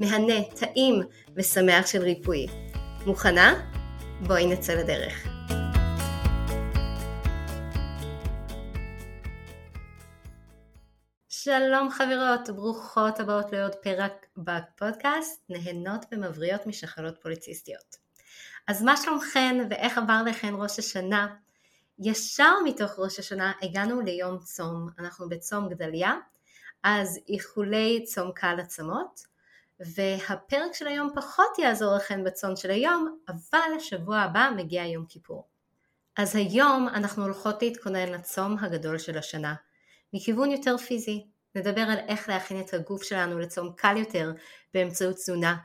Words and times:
מהנה, 0.00 0.44
טעים 0.60 1.02
ושמח 1.36 1.86
של 1.86 2.02
ריפוי. 2.02 2.46
מוכנה? 3.06 3.54
בואי 4.26 4.46
נצא 4.46 4.74
לדרך. 4.74 5.26
שלום 11.28 11.90
חברות, 11.90 12.50
ברוכות 12.56 13.20
הבאות 13.20 13.52
לעוד 13.52 13.74
פרק 13.74 14.26
בפודקאסט, 14.36 15.44
נהנות 15.48 16.06
ומבריאות 16.12 16.66
משחלות 16.66 17.18
פוליציסטיות. 17.22 17.96
אז 18.68 18.82
מה 18.82 18.96
שלומכן 18.96 19.66
ואיך 19.70 19.98
עבר 19.98 20.22
לכן 20.26 20.54
ראש 20.54 20.78
השנה? 20.78 21.26
ישר 21.98 22.52
מתוך 22.64 22.98
ראש 22.98 23.18
השנה 23.18 23.52
הגענו 23.62 24.00
ליום 24.00 24.38
צום, 24.38 24.88
אנחנו 24.98 25.28
בצום 25.28 25.68
גדליה, 25.68 26.14
אז 26.82 27.18
איחולי 27.28 28.04
צום 28.04 28.32
קל 28.32 28.60
עצמות, 28.60 29.35
והפרק 29.80 30.74
של 30.74 30.86
היום 30.86 31.10
פחות 31.14 31.58
יעזור 31.58 31.96
לכן 31.96 32.24
בצום 32.24 32.56
של 32.56 32.70
היום, 32.70 33.18
אבל 33.28 33.76
השבוע 33.76 34.18
הבא 34.18 34.50
מגיע 34.56 34.84
יום 34.84 35.06
כיפור. 35.08 35.48
אז 36.16 36.36
היום 36.36 36.88
אנחנו 36.88 37.22
הולכות 37.22 37.62
להתכונן 37.62 38.08
לצום 38.08 38.58
הגדול 38.58 38.98
של 38.98 39.18
השנה, 39.18 39.54
מכיוון 40.12 40.50
יותר 40.50 40.76
פיזי. 40.76 41.26
נדבר 41.54 41.80
על 41.80 41.98
איך 42.08 42.28
להכין 42.28 42.60
את 42.60 42.74
הגוף 42.74 43.02
שלנו 43.02 43.38
לצום 43.38 43.72
קל 43.76 43.96
יותר 43.96 44.32
באמצעות 44.74 45.16
תזונה, 45.16 45.56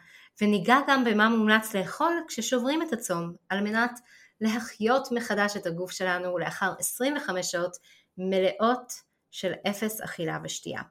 וניגע 0.41 0.77
גם 0.87 1.03
במה 1.03 1.29
מומלץ 1.29 1.75
לאכול 1.75 2.13
כששוברים 2.27 2.81
את 2.81 2.93
הצום, 2.93 3.33
על 3.49 3.61
מנת 3.61 3.99
להחיות 4.41 5.07
מחדש 5.11 5.57
את 5.57 5.65
הגוף 5.65 5.91
שלנו 5.91 6.37
לאחר 6.37 6.73
25 6.79 7.51
שעות 7.51 7.77
מלאות 8.17 8.93
של 9.31 9.53
אפס 9.67 10.01
אכילה 10.01 10.39
ושתייה. 10.43 10.81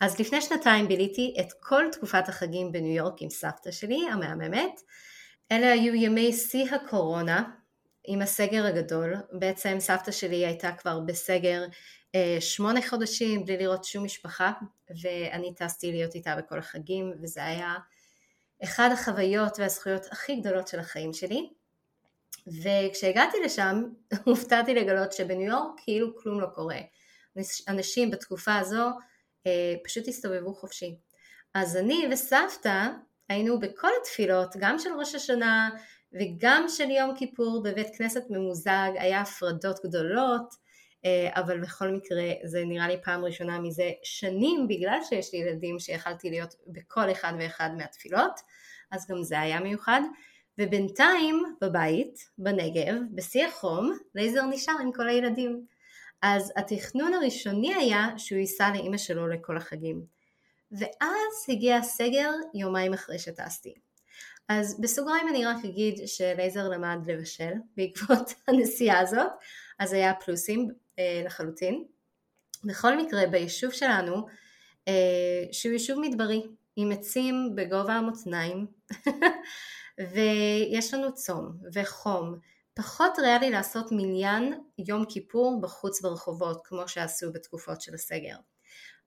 אז 0.00 0.20
לפני 0.20 0.40
שנתיים 0.40 0.88
ביליתי 0.88 1.34
את 1.40 1.52
כל 1.60 1.84
תקופת 1.92 2.28
החגים 2.28 2.72
בניו 2.72 2.96
יורק 2.96 3.22
עם 3.22 3.30
סבתא 3.30 3.70
שלי 3.70 4.08
המהממת. 4.12 4.80
אלה 5.52 5.72
היו 5.72 5.94
ימי 5.94 6.32
שיא 6.32 6.74
הקורונה 6.74 7.50
עם 8.04 8.22
הסגר 8.22 8.66
הגדול. 8.66 9.14
בעצם 9.32 9.76
סבתא 9.80 10.10
שלי 10.10 10.46
הייתה 10.46 10.72
כבר 10.72 11.00
בסגר 11.00 11.64
אה, 12.14 12.36
שמונה 12.40 12.88
חודשים 12.88 13.44
בלי 13.44 13.56
לראות 13.56 13.84
שום 13.84 14.04
משפחה 14.04 14.52
ואני 15.02 15.54
טסתי 15.54 15.92
להיות 15.92 16.14
איתה 16.14 16.36
בכל 16.36 16.58
החגים 16.58 17.12
וזה 17.22 17.44
היה 17.44 17.74
אחד 18.64 18.90
החוויות 18.92 19.58
והזכויות 19.58 20.06
הכי 20.12 20.36
גדולות 20.36 20.68
של 20.68 20.78
החיים 20.78 21.12
שלי 21.12 21.50
וכשהגעתי 22.46 23.36
לשם 23.44 23.82
הופתעתי 24.24 24.74
לגלות 24.74 25.12
שבניו 25.12 25.48
יורק 25.48 25.80
כאילו 25.84 26.16
כלום 26.16 26.40
לא 26.40 26.46
קורה 26.46 26.78
אנשים 27.68 28.10
בתקופה 28.10 28.56
הזו 28.56 28.84
פשוט 29.84 30.08
הסתובבו 30.08 30.54
חופשי. 30.54 30.96
אז 31.54 31.76
אני 31.76 32.08
וסבתא 32.12 32.88
היינו 33.28 33.60
בכל 33.60 33.88
התפילות 34.00 34.54
גם 34.58 34.78
של 34.78 34.90
ראש 34.98 35.14
השנה 35.14 35.70
וגם 36.12 36.64
של 36.68 36.90
יום 36.90 37.16
כיפור 37.16 37.62
בבית 37.62 37.96
כנסת 37.98 38.22
ממוזג 38.30 38.90
היה 38.94 39.20
הפרדות 39.20 39.80
גדולות 39.84 40.54
אה, 41.04 41.28
אבל 41.34 41.60
בכל 41.60 41.88
מקרה 41.88 42.22
זה 42.44 42.64
נראה 42.64 42.88
לי 42.88 42.96
פעם 43.02 43.24
ראשונה 43.24 43.58
מזה 43.58 43.90
שנים 44.02 44.68
בגלל 44.68 44.98
שיש 45.08 45.32
לי 45.32 45.38
ילדים 45.38 45.78
שיכלתי 45.78 46.30
להיות 46.30 46.54
בכל 46.66 47.12
אחד 47.12 47.32
ואחד 47.38 47.70
מהתפילות 47.76 48.40
אז 48.90 49.06
גם 49.10 49.22
זה 49.22 49.40
היה 49.40 49.60
מיוחד. 49.60 50.00
ובינתיים 50.58 51.54
בבית, 51.60 52.30
בנגב, 52.38 52.94
בשיא 53.14 53.46
החום, 53.46 53.98
לייזר 54.14 54.46
נשאר 54.46 54.74
עם 54.82 54.92
כל 54.92 55.08
הילדים 55.08 55.66
אז 56.22 56.52
התכנון 56.56 57.14
הראשוני 57.14 57.74
היה 57.74 58.08
שהוא 58.16 58.38
ייסע 58.38 58.70
לאימא 58.70 58.96
שלו 58.96 59.28
לכל 59.28 59.56
החגים 59.56 60.04
ואז 60.72 61.46
הגיע 61.48 61.76
הסגר 61.76 62.30
יומיים 62.54 62.94
אחרי 62.94 63.18
שטסתי 63.18 63.74
אז 64.48 64.80
בסוגריים 64.80 65.28
אני 65.28 65.46
רק 65.46 65.64
אגיד 65.64 66.00
שלייזר 66.06 66.68
למד 66.68 66.98
לבשל 67.06 67.52
בעקבות 67.76 68.34
הנסיעה 68.48 68.98
הזאת 68.98 69.30
אז 69.78 69.92
היה 69.92 70.14
פלוסים 70.14 70.68
אה, 70.98 71.22
לחלוטין. 71.24 71.84
בכל 72.64 72.96
מקרה 72.96 73.26
ביישוב 73.26 73.70
שלנו 73.70 74.26
אה, 74.88 75.44
שהוא 75.52 75.72
יישוב 75.72 76.00
מדברי 76.00 76.42
עם 76.76 76.92
עצים 76.92 77.52
בגובה 77.54 77.92
המותניים 77.92 78.66
ויש 80.12 80.94
לנו 80.94 81.14
צום 81.14 81.56
וחום 81.72 82.38
פחות 82.80 83.18
ריאלי 83.18 83.50
לעשות 83.50 83.86
מניין 83.90 84.54
יום 84.78 85.04
כיפור 85.04 85.60
בחוץ 85.60 86.00
ברחובות 86.00 86.60
כמו 86.64 86.88
שעשו 86.88 87.32
בתקופות 87.32 87.80
של 87.80 87.94
הסגר. 87.94 88.36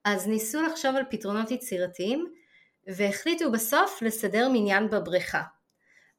אז 0.04 0.26
ניסו 0.26 0.62
לחשוב 0.62 0.96
על 0.96 1.02
פתרונות 1.10 1.50
יצירתיים 1.50 2.32
והחליטו 2.96 3.52
בסוף 3.52 4.02
לסדר 4.02 4.48
מניין 4.52 4.90
בבריכה. 4.90 5.42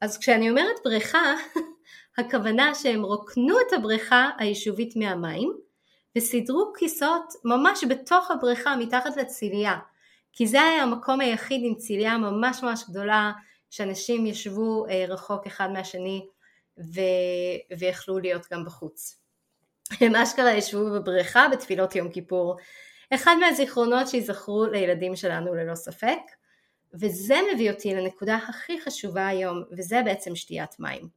אז 0.02 0.18
כשאני 0.18 0.50
אומרת 0.50 0.76
בריכה 0.84 1.34
הכוונה 2.18 2.76
שהם 2.76 3.04
רוקנו 3.04 3.60
את 3.68 3.74
הבריכה 3.74 4.30
היישובית 4.38 4.96
מהמים 4.96 5.58
וסידרו 6.18 6.74
כיסאות 6.78 7.34
ממש 7.46 7.84
בתוך 7.90 8.32
הבריכה 8.32 8.76
מתחת 8.76 9.18
לציליה 9.18 9.78
כי 10.34 10.48
זה 10.48 10.62
היה 10.62 10.84
המקום 10.84 11.22
היחיד 11.22 11.62
עם 11.64 11.76
ציליה 11.76 12.18
ממש 12.18 12.64
ממש 12.64 12.84
גדולה 12.90 13.32
שאנשים 13.70 14.26
ישבו 14.26 14.86
אה, 14.90 15.06
רחוק 15.08 15.48
אחד 15.48 15.72
מהשני 15.72 16.28
ו... 16.78 17.02
ויכלו 17.80 18.20
להיות 18.20 18.48
גם 18.54 18.66
בחוץ. 18.66 19.20
הם 20.02 20.16
אשכרה 20.16 20.54
ישבו 20.54 20.92
בבריכה 20.92 21.48
בתפילות 21.52 21.96
יום 21.96 22.12
כיפור. 22.12 22.58
אחד 23.14 23.36
מהזיכרונות 23.40 24.08
שיזכרו 24.08 24.66
לילדים 24.66 25.16
שלנו 25.16 25.56
ללא 25.56 25.76
ספק 25.76 26.20
וזה 26.94 27.36
מביא 27.54 27.72
אותי 27.72 27.96
לנקודה 27.96 28.36
הכי 28.36 28.82
חשובה 28.82 29.28
היום 29.28 29.64
וזה 29.72 30.02
בעצם 30.06 30.36
שתיית 30.36 30.80
מים. 30.80 31.08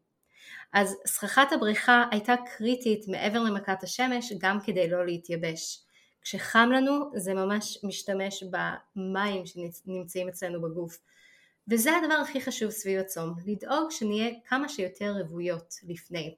אז 0.73 0.97
סככת 1.07 1.53
הבריכה 1.53 2.05
הייתה 2.11 2.35
קריטית 2.57 3.09
מעבר 3.09 3.41
למכת 3.41 3.83
השמש 3.83 4.33
גם 4.39 4.59
כדי 4.61 4.91
לא 4.91 5.07
להתייבש. 5.07 5.81
כשחם 6.23 6.71
לנו 6.73 7.11
זה 7.15 7.35
ממש 7.35 7.79
משתמש 7.85 8.45
במים 8.97 9.47
שנמצאים 9.47 10.29
אצלנו 10.29 10.63
בגוף. 10.63 10.99
וזה 11.71 11.97
הדבר 11.97 12.15
הכי 12.15 12.41
חשוב 12.41 12.71
סביב 12.71 13.01
הצום, 13.01 13.35
לדאוג 13.47 13.91
שנהיה 13.91 14.31
כמה 14.47 14.69
שיותר 14.69 15.15
רוויות 15.21 15.75
לפני. 15.83 16.37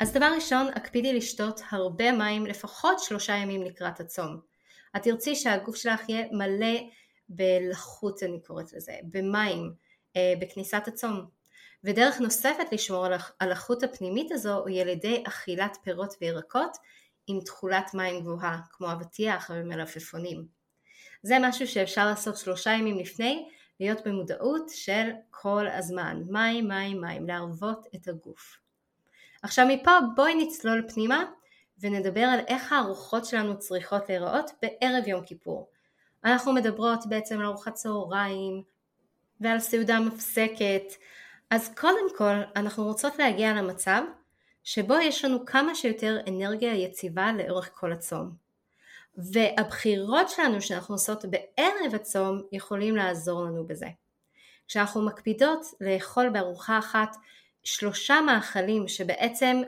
אז 0.00 0.12
דבר 0.12 0.32
ראשון, 0.34 0.66
הקפידי 0.74 1.12
לשתות 1.14 1.60
הרבה 1.70 2.12
מים 2.12 2.46
לפחות 2.46 2.98
שלושה 2.98 3.32
ימים 3.32 3.62
לקראת 3.62 4.00
הצום. 4.00 4.40
את 4.96 5.02
תרצי 5.02 5.36
שהגוף 5.36 5.76
שלך 5.76 6.08
יהיה 6.08 6.26
מלא 6.32 6.80
בלחות 7.28 8.22
אני 8.22 8.42
קוראת 8.42 8.72
לזה, 8.72 8.92
במים, 9.04 9.72
אה, 10.16 10.34
בכניסת 10.40 10.82
הצום. 10.86 11.26
ודרך 11.84 12.20
נוספת 12.20 12.72
לשמור 12.72 13.06
על 13.38 13.52
החוט 13.52 13.82
הפנימית 13.82 14.32
הזו 14.32 14.66
היא 14.66 14.82
על 14.82 14.88
ידי 14.88 15.22
אכילת 15.26 15.76
פירות 15.82 16.14
וירקות 16.20 16.76
עם 17.26 17.40
תכולת 17.40 17.94
מים 17.94 18.20
גבוהה, 18.20 18.58
כמו 18.70 18.92
אבטיח 18.92 19.50
ומלפפונים. 19.54 20.46
זה 21.22 21.36
משהו 21.40 21.66
שאפשר 21.66 22.06
לעשות 22.06 22.36
שלושה 22.36 22.70
ימים 22.70 22.98
לפני, 22.98 23.48
להיות 23.80 24.06
במודעות 24.06 24.68
של 24.68 25.10
כל 25.30 25.66
הזמן, 25.68 26.22
מים, 26.30 26.68
מים, 26.68 27.00
מים, 27.00 27.26
להרוות 27.26 27.86
את 27.94 28.08
הגוף. 28.08 28.58
עכשיו 29.42 29.66
מפה 29.68 29.90
בואי 30.16 30.44
נצלול 30.44 30.88
פנימה 30.94 31.24
ונדבר 31.78 32.20
על 32.20 32.40
איך 32.46 32.72
הארוחות 32.72 33.24
שלנו 33.24 33.58
צריכות 33.58 34.08
להיראות 34.08 34.50
בערב 34.62 35.08
יום 35.08 35.24
כיפור. 35.24 35.68
אנחנו 36.24 36.52
מדברות 36.52 37.06
בעצם 37.08 37.40
על 37.40 37.46
ארוחת 37.46 37.74
צהריים, 37.74 38.62
ועל 39.40 39.60
סעודה 39.60 40.00
מפסקת. 40.00 40.92
אז 41.50 41.74
קודם 41.76 42.16
כל 42.16 42.34
אנחנו 42.56 42.84
רוצות 42.84 43.18
להגיע 43.18 43.52
למצב 43.52 44.02
שבו 44.64 44.94
יש 44.94 45.24
לנו 45.24 45.46
כמה 45.46 45.74
שיותר 45.74 46.18
אנרגיה 46.28 46.74
יציבה 46.74 47.32
לאורך 47.32 47.70
כל 47.74 47.92
הצום. 47.92 48.45
והבחירות 49.16 50.28
שלנו 50.28 50.60
שאנחנו 50.62 50.94
עושות 50.94 51.24
בערב 51.24 51.94
הצום 51.94 52.42
יכולים 52.52 52.96
לעזור 52.96 53.44
לנו 53.44 53.66
בזה. 53.66 53.86
כשאנחנו 54.68 55.06
מקפידות 55.06 55.66
לאכול 55.80 56.28
בארוחה 56.28 56.78
אחת 56.78 57.16
שלושה 57.64 58.20
מאכלים 58.26 58.88
שבעצם 58.88 59.62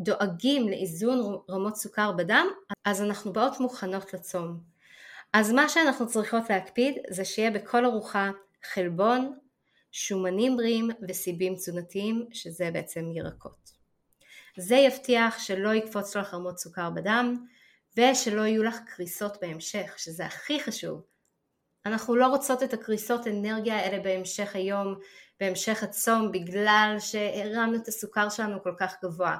דואגים 0.00 0.68
לאיזון 0.68 1.38
רמות 1.50 1.76
סוכר 1.76 2.12
בדם, 2.12 2.46
אז 2.84 3.02
אנחנו 3.02 3.32
באות 3.32 3.60
מוכנות 3.60 4.14
לצום. 4.14 4.60
אז 5.32 5.52
מה 5.52 5.68
שאנחנו 5.68 6.06
צריכות 6.06 6.50
להקפיד 6.50 6.98
זה 7.10 7.24
שיהיה 7.24 7.50
בכל 7.50 7.84
ארוחה 7.84 8.30
חלבון, 8.72 9.38
שומנים 9.92 10.56
בריאים 10.56 10.90
וסיבים 11.08 11.54
תזונתיים 11.54 12.26
שזה 12.32 12.70
בעצם 12.72 13.12
ירקות. 13.14 13.70
זה 14.56 14.76
יבטיח 14.76 15.38
שלא 15.38 15.74
יקפוץ 15.74 16.16
לך 16.16 16.34
רמות 16.34 16.58
סוכר 16.58 16.90
בדם 16.90 17.46
ושלא 17.96 18.42
יהיו 18.42 18.62
לך 18.62 18.78
קריסות 18.86 19.36
בהמשך, 19.40 19.94
שזה 19.96 20.26
הכי 20.26 20.60
חשוב. 20.60 21.02
אנחנו 21.86 22.16
לא 22.16 22.26
רוצות 22.26 22.62
את 22.62 22.72
הקריסות 22.72 23.26
אנרגיה 23.26 23.76
האלה 23.76 24.02
בהמשך 24.02 24.56
היום, 24.56 24.94
בהמשך 25.40 25.82
הצום, 25.82 26.32
בגלל 26.32 26.96
שהרמנו 26.98 27.76
את 27.76 27.88
הסוכר 27.88 28.28
שלנו 28.28 28.62
כל 28.62 28.74
כך 28.78 28.94
גבוה. 29.04 29.36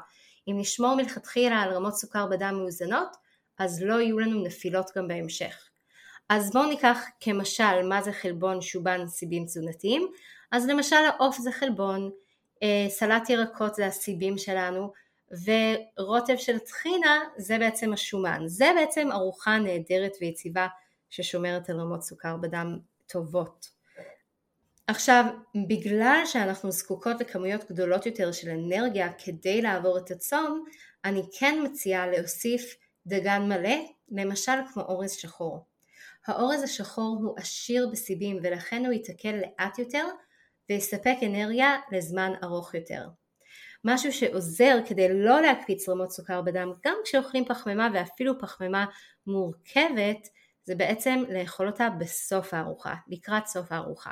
אם 0.49 0.57
נשמור 0.59 0.95
מלכתחילה 0.95 1.61
על 1.61 1.73
רמות 1.73 1.95
סוכר 1.95 2.27
בדם 2.27 2.55
מאוזנות, 2.55 3.17
אז 3.59 3.83
לא 3.83 4.01
יהיו 4.01 4.19
לנו 4.19 4.45
נפילות 4.45 4.91
גם 4.97 5.09
בהמשך. 5.09 5.69
אז 6.29 6.51
בואו 6.53 6.67
ניקח 6.67 7.01
כמשל 7.21 7.83
מה 7.89 8.03
זה 8.03 8.13
חלבון 8.13 8.61
שובן 8.61 9.09
סיבים 9.09 9.45
תזונתיים, 9.45 10.09
אז 10.53 10.69
למשל 10.69 10.97
העוף 10.97 11.39
זה 11.39 11.53
חלבון, 11.53 12.11
אה, 12.63 12.87
סלט 12.89 13.31
ירקות 13.31 13.75
זה 13.75 13.87
הסיבים 13.87 14.39
שלנו, 14.39 14.93
ורוטב 15.45 16.37
של 16.37 16.59
טחינה 16.59 17.21
זה 17.37 17.59
בעצם 17.59 17.93
השומן. 17.93 18.43
זה 18.47 18.71
בעצם 18.77 19.13
ארוחה 19.13 19.59
נהדרת 19.59 20.13
ויציבה 20.21 20.67
ששומרת 21.11 21.71
על 21.71 21.81
רמות 21.81 22.03
סוכר 22.03 22.37
בדם 22.37 22.79
טובות. 23.07 23.67
עכשיו, 24.87 25.25
בגלל 25.69 26.23
שאנחנו 26.27 26.71
זקוקות 26.71 27.21
לכמויות 27.21 27.65
גדולות 27.71 28.07
יותר 28.07 28.33
של 28.33 28.51
אנרגיה 28.51 29.13
כדי 29.13 29.63
לעבור 29.63 29.99
את 29.99 30.11
הצום, 30.11 30.65
אני 31.05 31.23
כן 31.39 31.59
מציעה 31.65 32.07
להוסיף 32.07 32.75
דגן 33.07 33.43
מלא, 33.49 33.77
למשל 34.09 34.53
כמו 34.73 34.83
אורז 34.83 35.13
שחור. 35.13 35.67
האורז 36.27 36.63
השחור 36.63 37.19
הוא 37.23 37.35
עשיר 37.37 37.89
בסיבים 37.93 38.39
ולכן 38.43 38.85
הוא 38.85 38.93
ייתקל 38.93 39.37
לאט 39.37 39.79
יותר 39.79 40.07
ויספק 40.71 41.17
אנרגיה 41.27 41.77
לזמן 41.93 42.33
ארוך 42.43 42.75
יותר. 42.75 43.09
משהו 43.85 44.13
שעוזר 44.13 44.79
כדי 44.87 45.09
לא 45.15 45.41
להקפיץ 45.41 45.89
רמות 45.89 46.11
סוכר 46.11 46.43
בדם 46.43 46.73
גם 46.87 46.97
כשאוכלים 47.05 47.45
פחמימה 47.45 47.89
ואפילו 47.95 48.39
פחמימה 48.39 48.87
מורכבת 49.27 50.29
זה 50.65 50.75
בעצם 50.75 51.25
לאכול 51.29 51.67
אותה 51.67 51.89
בסוף 51.91 52.55
הארוחה, 52.55 52.95
לקראת 53.09 53.47
סוף 53.47 53.73
הארוחה. 53.73 54.11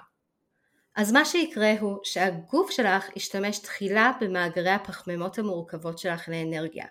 אז 0.97 1.13
מה 1.13 1.25
שיקרה 1.25 1.73
הוא 1.81 1.99
שהגוף 2.05 2.71
שלך 2.71 3.17
ישתמש 3.17 3.59
תחילה 3.59 4.13
במאגרי 4.21 4.71
הפחמימות 4.71 5.39
המורכבות 5.39 5.99
שלך 5.99 6.29
לאנרגיה. 6.29 6.87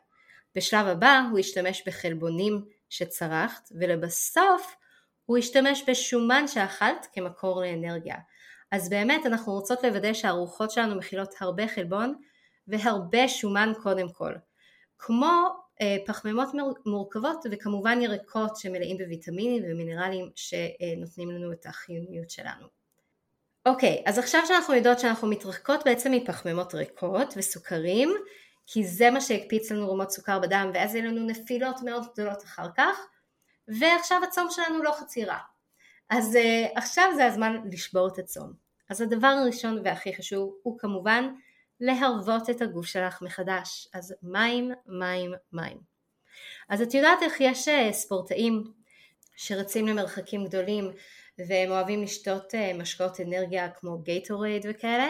בשלב 0.56 0.88
הבא 0.88 1.22
הוא 1.32 1.40
ישתמש 1.40 1.84
בחלבונים 1.88 2.66
שצרכת 2.90 3.70
ולבסוף 3.72 4.76
הוא 5.26 5.38
ישתמש 5.38 5.84
בשומן 5.90 6.48
שאכלת 6.48 7.08
כמקור 7.14 7.62
לאנרגיה. 7.62 8.16
אז 8.72 8.90
באמת 8.90 9.26
אנחנו 9.26 9.54
רוצות 9.54 9.84
לוודא 9.84 10.14
שהארוחות 10.14 10.72
שלנו 10.72 10.96
מכילות 10.96 11.34
הרבה 11.40 11.68
חלבון 11.68 12.16
והרבה 12.72 13.28
שומן 13.28 13.72
קודם 13.84 14.10
כל. 14.10 14.34
כמו 15.00 15.32
אה, 15.82 15.98
פחמימות 16.06 16.50
מורכבות 16.86 17.46
וכמובן 17.52 18.02
ירקות 18.02 18.58
שמלאים 18.58 18.98
בוויטמינים 18.98 19.64
ומינרלים 19.66 20.30
שנותנים 20.36 21.32
לנו 21.32 21.52
את 21.52 21.66
החיוניות 21.66 22.30
שלנו. 22.30 22.68
אוקיי, 23.66 24.04
אז 24.06 24.18
עכשיו 24.18 24.42
שאנחנו 24.48 24.74
יודעות 24.74 25.00
שאנחנו 25.00 25.28
מתרחקות 25.28 25.82
בעצם 25.86 26.12
מפחמימות 26.12 26.76
ריקות 26.76 27.34
וסוכרים, 27.38 28.16
כי 28.68 28.84
זה 28.84 29.10
מה 29.12 29.22
שהקפיץ 29.22 29.72
לנו 29.72 29.92
רמות 29.92 30.12
סוכר 30.12 30.40
בדם 30.40 30.72
ואז 30.74 30.96
יהיו 30.96 31.06
לנו 31.06 31.26
נפילות 31.28 31.82
מאוד 31.86 32.04
גדולות 32.14 32.44
אחר 32.44 32.68
כך, 32.78 33.00
ועכשיו 33.68 34.22
הצום 34.24 34.48
שלנו 34.50 34.84
לא 34.84 34.92
חצי 34.92 35.26
רע. 35.26 35.38
אז 36.10 36.36
uh, 36.36 36.78
עכשיו 36.78 37.06
זה 37.16 37.26
הזמן 37.26 37.62
לשבור 37.72 38.08
את 38.08 38.20
הצום. 38.20 38.54
אז 38.90 39.02
הדבר 39.02 39.28
הראשון 39.28 39.82
והכי 39.84 40.16
חשוב 40.16 40.56
הוא 40.64 40.80
כמובן 40.80 41.34
להרוות 41.82 42.50
את 42.50 42.62
הגוף 42.62 42.86
שלך 42.86 43.22
מחדש. 43.22 43.88
אז 43.94 44.16
מים, 44.24 44.72
מים, 44.88 45.34
מים. 45.54 45.78
אז 46.70 46.82
את 46.82 46.94
יודעת 46.94 47.22
איך 47.22 47.34
יש 47.40 47.68
אה, 47.68 47.94
ספורטאים 47.94 48.64
שרצים 49.36 49.88
למרחקים 49.88 50.46
גדולים 50.46 50.92
והם 51.38 51.72
אוהבים 51.72 52.04
לשתות 52.04 52.56
אה, 52.56 52.74
משקאות 52.74 53.20
אנרגיה 53.20 53.70
כמו 53.70 53.98
גייטורייד 53.98 54.66
וכאלה? 54.70 55.10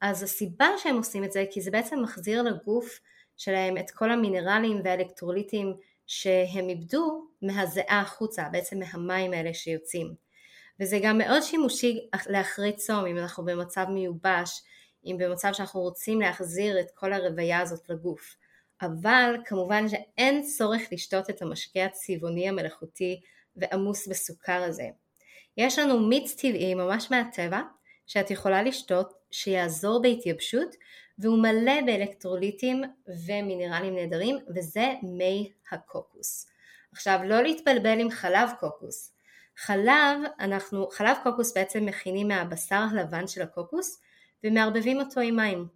אז 0.00 0.22
הסיבה 0.22 0.68
שהם 0.78 0.96
עושים 0.96 1.24
את 1.24 1.32
זה 1.32 1.44
כי 1.50 1.60
זה 1.60 1.70
בעצם 1.70 2.02
מחזיר 2.02 2.42
לגוף 2.42 3.00
שלהם 3.36 3.78
את 3.78 3.90
כל 3.90 4.10
המינרלים 4.10 4.80
והאלקטרוליטים 4.84 5.76
שהם 6.06 6.68
איבדו 6.68 7.26
מהזיעה 7.42 8.00
החוצה, 8.00 8.48
בעצם 8.52 8.78
מהמים 8.78 9.32
האלה 9.32 9.54
שיוצאים. 9.54 10.14
וזה 10.80 10.98
גם 11.02 11.18
מאוד 11.18 11.42
שימושי 11.42 12.08
לאחרי 12.28 12.72
צום, 12.72 13.06
אם 13.06 13.18
אנחנו 13.18 13.44
במצב 13.44 13.84
מיובש, 13.88 14.62
אם 15.04 15.16
במצב 15.18 15.48
שאנחנו 15.52 15.80
רוצים 15.80 16.20
להחזיר 16.20 16.80
את 16.80 16.90
כל 16.94 17.12
הרוויה 17.12 17.60
הזאת 17.60 17.88
לגוף. 17.88 18.36
אבל 18.82 19.34
כמובן 19.44 19.88
שאין 19.88 20.42
צורך 20.42 20.82
לשתות 20.92 21.30
את 21.30 21.42
המשקה 21.42 21.84
הצבעוני 21.84 22.48
המלאכותי 22.48 23.20
ועמוס 23.56 24.08
בסוכר 24.08 24.62
הזה. 24.62 24.88
יש 25.56 25.78
לנו 25.78 26.00
מיץ 26.08 26.34
טבעי 26.34 26.74
ממש 26.74 27.10
מהטבע 27.10 27.60
שאת 28.06 28.30
יכולה 28.30 28.62
לשתות 28.62 29.12
שיעזור 29.30 30.02
בהתייבשות 30.02 30.76
והוא 31.18 31.38
מלא 31.38 31.80
באלקטרוליטים 31.86 32.82
ומינרלים 33.26 33.94
נהדרים 33.94 34.38
וזה 34.56 34.92
מי 35.02 35.52
הקוקוס. 35.72 36.46
עכשיו 36.92 37.20
לא 37.24 37.42
להתבלבל 37.42 38.00
עם 38.00 38.10
חלב 38.10 38.50
קוקוס. 38.60 39.12
חלב, 39.56 40.20
אנחנו, 40.40 40.88
חלב 40.90 41.16
קוקוס 41.22 41.54
בעצם 41.54 41.86
מכינים 41.86 42.28
מהבשר 42.28 42.84
הלבן 42.90 43.26
של 43.26 43.42
הקוקוס 43.42 44.00
ומערבבים 44.44 45.00
אותו 45.00 45.20
עם 45.20 45.36
מים. 45.36 45.66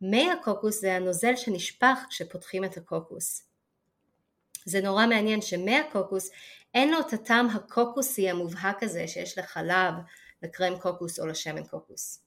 מי 0.00 0.30
הקוקוס 0.30 0.80
זה 0.80 0.96
הנוזל 0.96 1.36
שנשפך 1.36 1.98
כשפותחים 2.08 2.64
את 2.64 2.76
הקוקוס. 2.76 3.42
זה 4.64 4.80
נורא 4.80 5.06
מעניין 5.06 5.42
שמי 5.42 5.76
הקוקוס 5.76 6.30
אין 6.74 6.90
לו 6.90 7.00
את 7.00 7.12
הטעם 7.12 7.48
הקוקוסי 7.50 8.30
המובהק 8.30 8.82
הזה 8.82 9.08
שיש 9.08 9.38
לחלב, 9.38 9.94
לקרם 10.42 10.78
קוקוס 10.78 11.20
או 11.20 11.26
לשמן 11.26 11.64
קוקוס. 11.64 12.22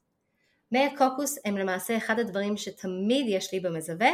מי 0.71 0.85
הקוקוס 0.85 1.37
הם 1.45 1.57
למעשה 1.57 1.97
אחד 1.97 2.19
הדברים 2.19 2.57
שתמיד 2.57 3.25
יש 3.29 3.53
לי 3.53 3.59
במזווה 3.59 4.09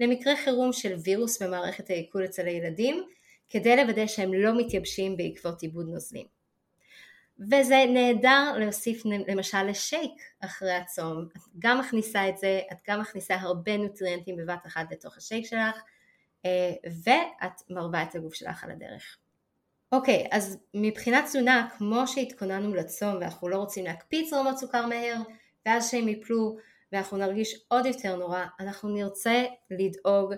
למקרה 0.00 0.36
חירום 0.44 0.72
של 0.72 0.94
וירוס 1.04 1.42
במערכת 1.42 1.90
העיכול 1.90 2.24
אצל 2.24 2.46
הילדים 2.46 3.04
כדי 3.48 3.76
לוודא 3.76 4.06
שהם 4.06 4.34
לא 4.34 4.58
מתייבשים 4.58 5.16
בעקבות 5.16 5.62
עיבוד 5.62 5.88
נוזלים. 5.88 6.33
וזה 7.38 7.84
נהדר 7.88 8.52
להוסיף 8.58 9.02
למשל 9.28 9.62
לשייק 9.62 10.12
אחרי 10.40 10.72
הצום, 10.72 11.28
את 11.36 11.42
גם 11.58 11.78
מכניסה 11.78 12.28
את 12.28 12.38
זה, 12.38 12.60
את 12.72 12.76
גם 12.88 13.00
מכניסה 13.00 13.34
הרבה 13.34 13.76
נוטריאנטים 13.76 14.36
בבת 14.36 14.66
אחת 14.66 14.92
לתוך 14.92 15.16
השייק 15.16 15.46
שלך 15.46 15.82
אה, 16.44 16.72
ואת 17.04 17.62
מרבה 17.70 18.02
את 18.02 18.14
הגוף 18.14 18.34
שלך 18.34 18.64
על 18.64 18.70
הדרך. 18.70 19.18
אוקיי, 19.92 20.28
אז 20.30 20.58
מבחינת 20.74 21.24
תזונה, 21.24 21.68
כמו 21.78 22.06
שהתכוננו 22.06 22.74
לצום 22.74 23.14
ואנחנו 23.14 23.48
לא 23.48 23.56
רוצים 23.56 23.84
להקפיץ 23.84 24.32
רמות 24.32 24.58
סוכר 24.58 24.86
מהר, 24.86 25.16
ואז 25.66 25.90
שהם 25.90 26.08
יפלו 26.08 26.56
ואנחנו 26.92 27.16
נרגיש 27.16 27.64
עוד 27.68 27.86
יותר 27.86 28.16
נורא, 28.16 28.44
אנחנו 28.60 28.88
נרצה 28.88 29.44
לדאוג 29.70 30.34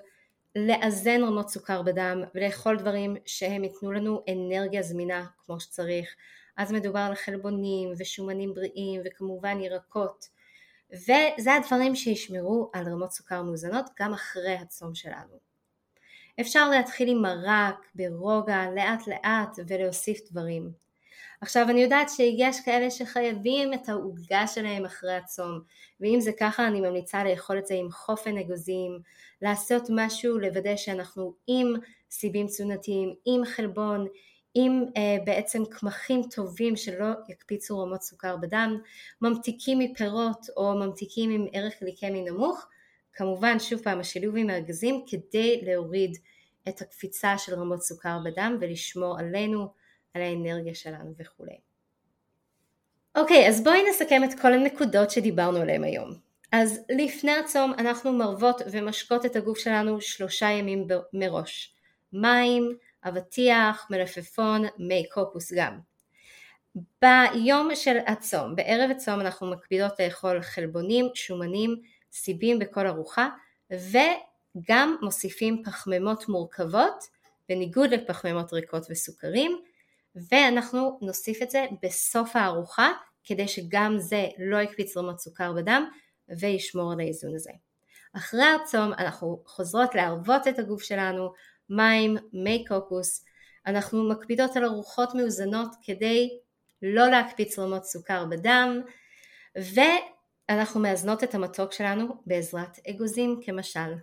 לאזן 0.56 1.22
רמות 1.22 1.48
סוכר 1.48 1.82
בדם 1.82 2.22
ולאכול 2.34 2.76
דברים 2.78 3.16
שהם 3.26 3.64
ייתנו 3.64 3.92
לנו 3.92 4.24
אנרגיה 4.28 4.82
זמינה 4.82 5.26
כמו 5.38 5.60
שצריך. 5.60 6.14
אז 6.56 6.72
מדובר 6.72 7.00
על 7.00 7.14
חלבונים 7.14 7.92
ושומנים 7.98 8.54
בריאים 8.54 9.00
וכמובן 9.04 9.60
ירקות. 9.60 10.28
וזה 10.92 11.54
הדברים 11.54 11.96
שישמרו 11.96 12.70
על 12.72 12.88
רמות 12.88 13.12
סוכר 13.12 13.42
מאוזנות 13.42 13.90
גם 14.00 14.12
אחרי 14.12 14.54
הצום 14.54 14.94
שלנו. 14.94 15.38
אפשר 16.40 16.70
להתחיל 16.70 17.08
עם 17.08 17.22
מרק 17.22 17.86
ברוגע 17.94 18.70
לאט 18.74 19.06
לאט 19.06 19.58
ולהוסיף 19.68 20.18
דברים. 20.30 20.70
עכשיו 21.40 21.66
אני 21.70 21.82
יודעת 21.82 22.08
שיש 22.10 22.60
כאלה 22.60 22.90
שחייבים 22.90 23.74
את 23.74 23.88
העוגה 23.88 24.46
שלהם 24.46 24.84
אחרי 24.84 25.14
הצום 25.14 25.60
ואם 26.00 26.20
זה 26.20 26.30
ככה 26.40 26.66
אני 26.66 26.80
ממליצה 26.80 27.24
לאכול 27.24 27.58
את 27.58 27.66
זה 27.66 27.74
עם 27.74 27.90
חופן 27.90 28.38
אגוזים, 28.38 28.98
לעשות 29.42 29.82
משהו 29.90 30.38
לוודא 30.38 30.76
שאנחנו 30.76 31.34
עם 31.46 31.74
סיבים 32.10 32.46
תזונתיים, 32.46 33.14
עם 33.26 33.44
חלבון, 33.44 34.06
עם 34.58 34.84
אה, 34.96 35.16
בעצם 35.24 35.62
קמחים 35.70 36.22
טובים 36.22 36.76
שלא 36.76 37.06
יקפיצו 37.28 37.78
רמות 37.78 38.02
סוכר 38.02 38.36
בדם, 38.36 38.78
ממתיקים 39.22 39.78
מפירות 39.78 40.46
או 40.56 40.74
ממתיקים 40.74 41.30
עם 41.30 41.46
ערך 41.52 41.74
גליקמי 41.80 42.22
נמוך, 42.22 42.66
כמובן 43.12 43.58
שוב 43.58 43.80
פעם 43.80 44.00
השילוב 44.00 44.36
עם 44.36 44.50
הארגזים 44.50 45.04
כדי 45.06 45.60
להוריד 45.62 46.16
את 46.68 46.80
הקפיצה 46.80 47.38
של 47.38 47.54
רמות 47.54 47.82
סוכר 47.82 48.18
בדם 48.24 48.56
ולשמור 48.60 49.18
עלינו, 49.18 49.68
על 50.14 50.22
האנרגיה 50.22 50.74
שלנו 50.74 51.14
וכולי. 51.18 51.56
אוקיי, 53.16 53.48
אז 53.48 53.64
בואי 53.64 53.90
נסכם 53.90 54.24
את 54.24 54.40
כל 54.40 54.52
הנקודות 54.52 55.10
שדיברנו 55.10 55.58
עליהן 55.58 55.84
היום. 55.84 56.14
אז 56.52 56.80
לפני 56.88 57.32
הצום 57.32 57.72
אנחנו 57.78 58.12
מרבות 58.12 58.60
ומשקות 58.72 59.26
את 59.26 59.36
הגוף 59.36 59.58
שלנו 59.58 60.00
שלושה 60.00 60.46
ימים 60.46 60.86
מראש. 61.12 61.74
מים, 62.12 62.76
אבטיח, 63.08 63.86
מלפפון, 63.90 64.62
מי 64.78 65.08
קוקוס 65.12 65.52
גם. 65.52 65.78
ביום 67.02 67.74
של 67.74 67.96
הצום, 68.06 68.56
בערב 68.56 68.90
הצום 68.90 69.20
אנחנו 69.20 69.50
מקפידות 69.50 70.00
לאכול 70.00 70.42
חלבונים, 70.42 71.06
שומנים, 71.14 71.76
סיבים 72.12 72.58
בכל 72.58 72.86
ארוחה 72.86 73.28
וגם 73.70 74.96
מוסיפים 75.02 75.62
פחמימות 75.64 76.28
מורכבות 76.28 77.04
בניגוד 77.48 77.90
לפחמימות 77.90 78.52
ריקות 78.52 78.86
וסוכרים 78.90 79.60
ואנחנו 80.30 80.98
נוסיף 81.02 81.42
את 81.42 81.50
זה 81.50 81.66
בסוף 81.82 82.36
הארוחה 82.36 82.90
כדי 83.24 83.48
שגם 83.48 83.98
זה 83.98 84.28
לא 84.38 84.56
יקפיץ 84.56 84.96
רמות 84.96 85.20
סוכר 85.20 85.52
בדם 85.52 85.88
וישמור 86.38 86.92
על 86.92 87.00
האיזון 87.00 87.34
הזה. 87.34 87.50
אחרי 88.12 88.44
הצום 88.44 88.92
אנחנו 88.92 89.42
חוזרות 89.46 89.94
להרוות 89.94 90.48
את 90.48 90.58
הגוף 90.58 90.82
שלנו, 90.82 91.32
מים, 91.70 92.16
מי 92.32 92.64
קוקוס, 92.68 93.24
אנחנו 93.66 94.08
מקפידות 94.08 94.56
על 94.56 94.64
ארוחות 94.64 95.14
מאוזנות 95.14 95.68
כדי 95.82 96.38
לא 96.82 97.08
להקפיץ 97.08 97.58
רמות 97.58 97.84
סוכר 97.84 98.24
בדם 98.24 98.80
ואנחנו 99.56 100.80
מאזנות 100.80 101.24
את 101.24 101.34
המתוק 101.34 101.72
שלנו 101.72 102.22
בעזרת 102.26 102.78
אגוזים 102.90 103.40
כמשל. 103.42 103.94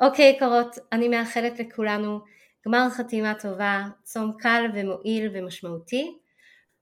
אוקיי 0.00 0.24
יקרות, 0.24 0.76
אני 0.92 1.08
מאחלת 1.08 1.58
לכולנו 1.58 2.20
גמר 2.66 2.90
חתימה 2.90 3.34
טובה, 3.34 3.84
צום 4.02 4.32
קל 4.38 4.64
ומועיל 4.74 5.30
ומשמעותי. 5.32 6.18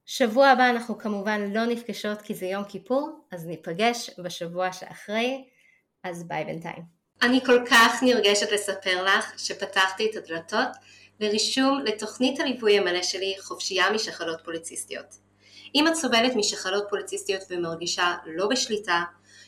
שבוע 0.06 0.48
הבא 0.48 0.70
אנחנו 0.70 0.98
כמובן 0.98 1.40
לא 1.52 1.66
נפגשות 1.66 2.22
כי 2.22 2.34
זה 2.34 2.46
יום 2.46 2.64
כיפור, 2.64 3.26
אז 3.32 3.46
ניפגש 3.46 4.10
בשבוע 4.24 4.72
שאחרי, 4.72 5.44
אז 6.02 6.28
ביי 6.28 6.44
בינתיים. 6.44 7.03
אני 7.24 7.44
כל 7.44 7.58
כך 7.70 8.02
נרגשת 8.02 8.52
לספר 8.52 9.04
לך 9.04 9.32
שפתחתי 9.36 10.10
את 10.10 10.16
הדלתות 10.16 10.68
לרישום 11.20 11.80
לתוכנית 11.84 12.40
הליווי 12.40 12.78
המלא 12.78 13.02
שלי 13.02 13.34
חופשייה 13.40 13.90
משחלות 13.90 14.40
פוליציסטיות. 14.44 15.06
אם 15.74 15.88
את 15.88 15.94
סובלת 15.94 16.36
משחלות 16.36 16.84
פוליציסטיות 16.90 17.40
ומרגישה 17.50 18.14
לא 18.26 18.46
בשליטה, 18.46 19.02